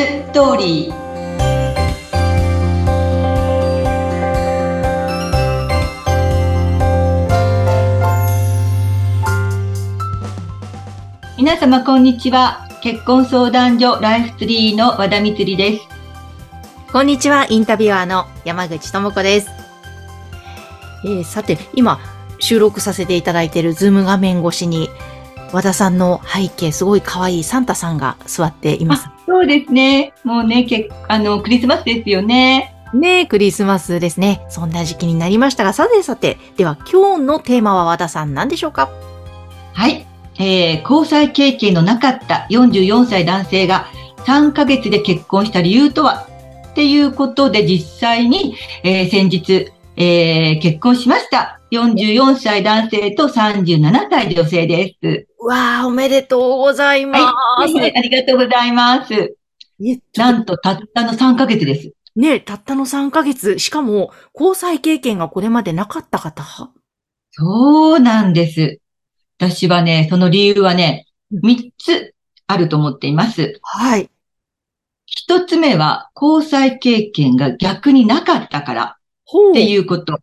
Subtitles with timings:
[0.00, 0.94] ストーリー
[11.36, 15.80] 皆様こんにちは結婚相談所ライフツリーの和田光です
[16.90, 19.50] こんにちはインタビュアーの山口智子です、
[21.04, 22.00] えー、さて今
[22.38, 24.88] 収録させていただいているズーム画面越しに
[25.52, 29.08] 和田さんの背景、すごい可愛いサンタさんが座っています。
[29.30, 30.12] そうですね。
[30.24, 32.74] もうね、けあの、クリスマスですよね。
[32.92, 34.44] ねクリスマスですね。
[34.48, 38.90] そんな時期になりましたが、さてさて、では今日のテーマは和田さん何でしょうか？
[39.72, 40.04] はい。
[40.40, 43.86] えー、交際経験のなかった44歳男性が
[44.26, 46.26] 3ヶ月で結婚した理由とは？
[46.72, 51.60] っていうことで実際に、えー、先日、えー、結婚しました。
[51.70, 55.29] 44歳男性と37歳女性です。
[55.42, 57.96] わあ、おめでとうございます、はい。
[57.96, 59.36] ありがとうございます。
[60.16, 61.92] なんと、たったの3ヶ月です。
[62.14, 63.58] ねたったの3ヶ月。
[63.58, 66.72] しかも、交際経験がこれまでなかった方？
[67.30, 68.80] そうなんです。
[69.38, 72.14] 私はね、その理由はね、3つ
[72.46, 73.58] あると思っています。
[73.62, 74.10] はい。
[75.28, 80.18] 1つ目は、交際経験が逆になかったからっていうこと。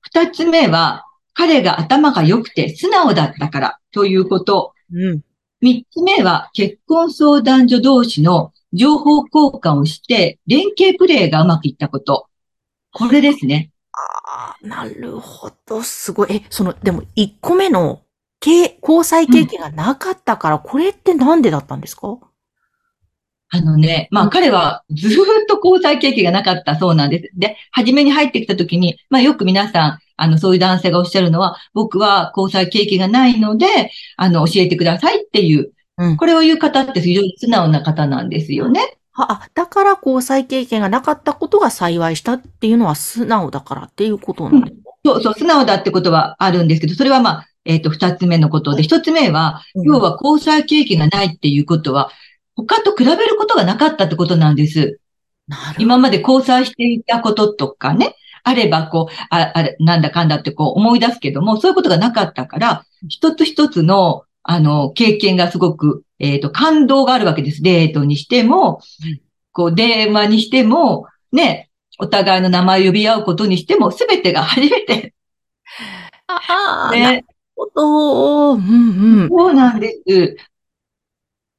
[0.00, 4.74] 二つ目は、彼が頭が良くて素直だったからということ。
[4.92, 5.20] うん。
[5.60, 12.28] 三つ目は、結婚相談所同士の情報交換をして、連携プレーがうまくいったこと。
[12.92, 13.70] これですね。
[13.92, 15.82] ああ、なるほど。
[15.82, 16.36] すごい。
[16.36, 18.02] え、その、でも、一個目の、
[18.40, 22.18] 交際経験がなかったから、うん、これってなんでだったんですか？
[23.50, 25.12] あのね、まあ彼はずっ
[25.48, 27.30] と交際経験がなかったそうなんです。
[27.34, 33.66] で、初めに入ってきた時に、まあよく皆さん、あの、そういう男性がおっしゃるのは、僕は交際経験がないので、
[34.16, 38.98] あの、教えてくださいっていう、うん、これを言う方って非常に素直な方なんですよね。
[39.14, 52.10] あ、だから交際経験がなかったことが幸いしたっていうのは素直だからっていうことなんですか、うん、そうそう、素直だってことはあるんですけど、それはまあ、えっ、ー、と、二つ目のことで、一つ目は、要は交際経験がないっていうことは、
[52.56, 54.98] 他と比べることがなかったってことなんです。
[55.78, 67.62] 今まで交際していたこととかね、あれば、こう、あ、あれ、なんだかんだってこう思い出すけども、そういうことがなかったから、一つ一つの、あの、経験がすごく、えっ、ー、と、感動があるわけです。
[67.62, 68.80] デートにしても、
[69.52, 75.14] こう、電話にしても、ね、お互いの名前を呼び合うことにしても、すべてが初めて。
[76.26, 77.02] ああ、ね。
[77.02, 77.26] なる
[77.56, 78.52] ほど。
[78.54, 79.28] うんうん。
[79.28, 80.36] そうなんです。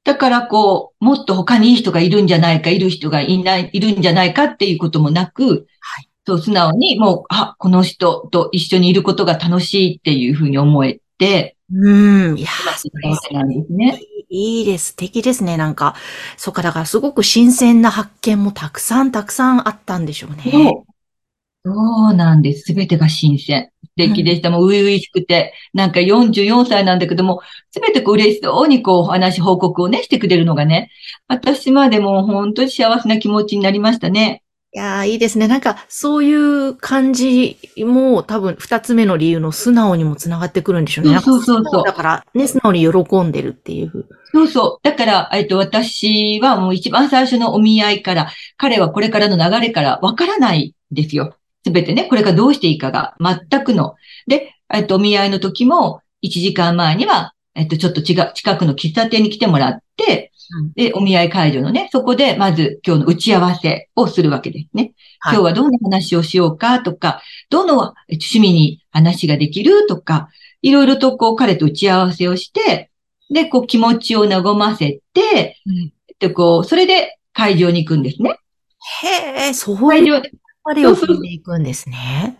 [0.04, 12.38] だからこう、もっと他にいい人がいるんじゃないか、いる人がいない、いるんじゃないかっていうこともなく、はい、そう素直にもう、あ、この人と一緒にいることが楽しいっていうふうに思えて、うん。
[12.38, 12.48] いや、
[13.32, 14.00] なんですね。
[14.28, 14.88] いいです。
[14.88, 15.56] 素敵ですね。
[15.56, 15.96] なんか、
[16.36, 20.42] そっか、だからすごく新鮮な発見もたくさんたくさんあったんでしょうね。
[20.52, 20.92] そう。
[21.64, 22.62] そうなんです。
[22.66, 23.70] すべてが新鮮。
[23.84, 24.50] 素敵でした。
[24.50, 27.40] もう、初々しくて、なんか44歳なんだけども、
[27.72, 30.90] すべてこう嬉しそうにこう、お話、報告をね、してくれるのがね、
[31.28, 34.42] 私までも本当に幸せな気持ちになりましたね。
[34.72, 35.48] いやー、いいですね。
[35.48, 41.18] なんか、そういう感じも多分二つ目の理由の素直にもつながってくるんでしょうね。
[41.18, 44.06] そうそうそうだからね、素直に喜んでるっていう。
[44.32, 44.86] そうそう。
[44.86, 51.34] だから、えっと、私はもう一番最初のお見合いから、彼はこれからの流れからわからないんですよ。
[51.64, 53.96] すべてね、これからどうしていいかが全くの。
[54.28, 60.32] で、えっと、お見合いの時も、1時間前には、えっと、ちょっと違う、近くの喫茶店に来てもらって、
[60.74, 64.94] で、お見合い会場のね、そこで、まず今日の打ち合わせをするわけですね。
[65.20, 70.28] はい、今日はどんな話をしようかとか、どの趣味に話ができるとか、
[70.62, 72.90] いろいろとこう彼と打ち合わせをして、
[73.32, 78.36] で、こう気持ちを和ませて、うん、で、こう、それで会場に行くんですね。
[79.02, 80.22] へえ、そういう
[80.64, 82.38] パレを踏んでいくんですね。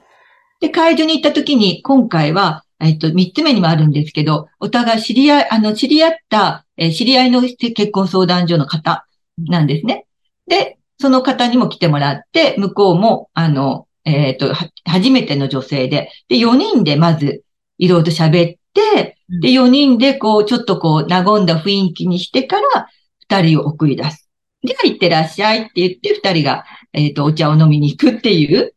[0.60, 9.06] で、会場に行った時に、今回は、えっと、三つ目にもあるんですけど、お互い知り合い、あの、知り合った、えー、知り合いの結婚相談所の方
[9.38, 10.06] なんですね。
[10.46, 17.44] で、その方にも来てもらって、向こうも、あの、えっ、ー、と、初めての女性で、で、4人でまず、
[17.78, 22.88] いろいろと喋って、で、4人でこう、ちょっとこう、和んだ雰囲気にしてから、
[23.30, 24.28] 2人を送り出す。
[24.62, 28.74] では、行ってらっしゃいって言って、2人が、えっ、ー、と、お茶を飲みに行くっていう、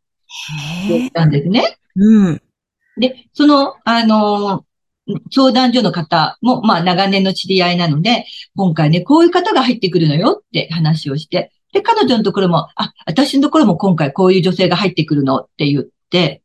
[0.88, 1.78] へなんですね。
[1.96, 2.42] うん。
[2.98, 4.66] で、その、あの
[5.32, 8.26] 相談所の方も、まあ、長年の知り合いなので、
[8.56, 16.42] 今回ね、こういう方が入ってくるのよって話をして、で、彼女のところも、あ、私のところも今回こういう女性が入ってくるのって言って、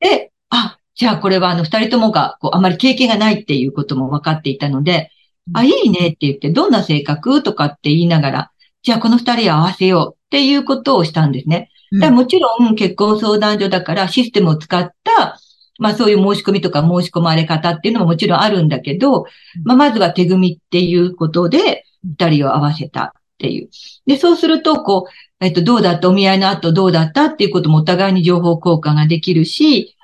[0.00, 5.10] で、あ、じゃあこれはあの二人ともが、こう、あまり経験がないっていうことも分かっていたので、
[5.54, 8.50] あ、いいねって言って、どんな性格とかって言いながら、
[8.82, 11.70] じゃあこの二人合わせようっていうことをしたんですね。
[12.00, 15.38] だもちろん結婚相談所だからシステムを使った、
[15.78, 19.24] まあそういう申し込みとか申し込まれ方っていうのももちろんあるんだけど、
[19.64, 23.70] まあまずは手組みっていうことで二人を合わせたっていう。
[24.06, 26.08] で、そうすると、こう、えっと、どうだった？
[26.08, 27.26] お見合いの後どうだった？
[27.26, 29.96] っていうこともお互いに情報交換ができるし、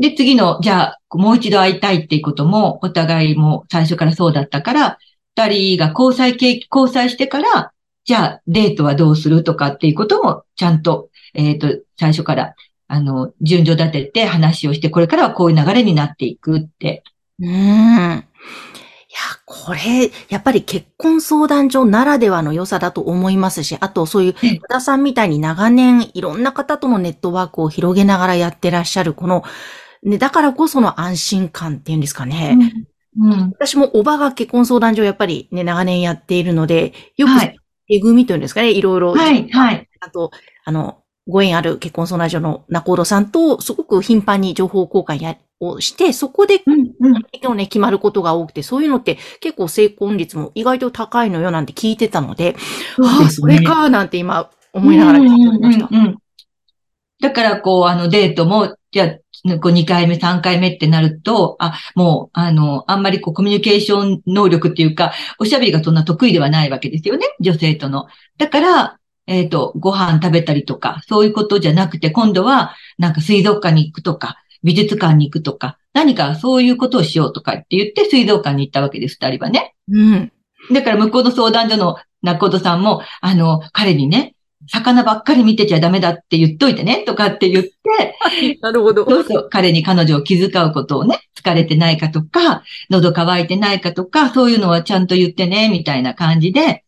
[0.00, 4.98] で、次の、じゃあ、もう一度会いたいっていうことも、お互いも最初からそうだったから、
[5.36, 7.72] 二人が交際経、交際してから、
[8.04, 9.42] じゃあ、デートはどうする？
[9.42, 11.66] とかっていうことも、ちゃんと、えっ、と、
[11.98, 12.54] 最初から、
[12.88, 17.04] あの、順序立てて話をして、これからはこういう流れになっていくって。
[17.38, 17.50] うーん。
[17.50, 18.24] いや、
[19.44, 29.44] これ、やっぱり結婚相談所ならではの良さだと思いますし、あとそういう、ええ和田さんみたいに長年いろんな方とのネットワークを広げながらやってらっしゃる、この、
[30.02, 32.56] ね、だからこその安心感っていうんですかね。
[33.20, 33.50] うん。
[33.50, 37.58] 私もおばが結婚相談所やっぱりね、長年やっているので、よく、はい
[37.90, 39.14] えぐみというんですかね、いろいろ。
[39.14, 39.88] はい、はい。
[40.00, 40.30] あと、
[40.64, 47.22] あの、ご縁ある結婚相談所の中尾さんと、すごく頻繁に情報交換や、をして、そこで、うん、うん。
[47.32, 52.54] 結構ね、決まることが多くて、そういうのって結構成婚率も意外と高いのよなんて聞いてたので、
[53.02, 55.88] ああ、それか、なんて今思いながら聞いてました。
[57.20, 68.06] だから、こう、あの、デートも、じゃあ、こう2回目、3回目ってなると、あ、もう、あの、あんまりこう、コミュニケーション能力っていうか、おしゃべりがそんな得意ではないわけですよね、女性との。
[68.38, 68.98] だから、
[69.28, 79.74] えっ、と、ご飯食べたりとか、そういうことじゃなくて、今度は、なんか水族館に行くとか、美術館に行くとか、何かそういうことをしようとかって言って、水族館に行ったわけです、二人はね。
[79.92, 80.32] うん。
[80.72, 84.34] だから向こうの相談所の中戸さんも、あの、彼にね、
[84.70, 87.78] 魚ばっかり見てちゃダメだって言っといてね、とかって言って、
[88.60, 89.04] なるほど。
[89.08, 96.84] そうそう、彼に彼女を気遣うことをね、疲れてないかとか、喉乾いてないかとか、そういうのはちゃんと言ってね、みたいな感じで、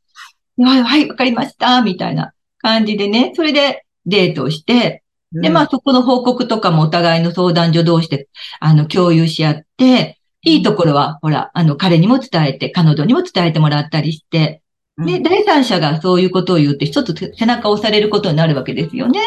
[0.64, 5.02] はい、はい、わかりました、みたいな感じでね、それでデートをして、
[5.32, 8.28] で、まあそこの報告とかもお互いの相談所同士で、
[8.58, 14.62] あの、共有し合って、いいところは、ほら、あの、彼にも伝えて、彼女にも伝えてもらったりして、
[14.96, 15.06] うん。
[15.06, 19.20] で、第三者がそういうことを言うって、一つ背中を押されることになるわけですよね。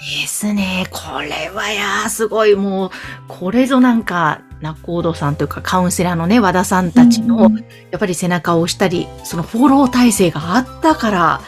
[0.00, 0.86] ですね。
[0.90, 2.90] これはやー、すごい、もう、
[3.28, 11.40] これぞなんか、ナコードさんというか、カウンセラーのね、和田さんたちの、うんやっぱり背中を押したり、そのフォロー体制があったから、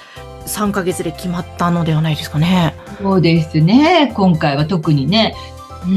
[0.47, 2.75] 3ヶ月で決まったのではないですかね。
[3.01, 4.13] そうですね。
[4.15, 5.37] 今回は特にね。
[5.85, 5.93] うー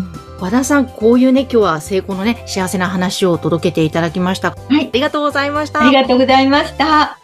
[0.00, 0.26] ん。
[0.40, 4.50] 和田さん、こういうね、今日は成功のね、幸せな話を届けていただきました。
[4.50, 5.86] はいありがとうございました。
[5.86, 7.18] ありがとうございました。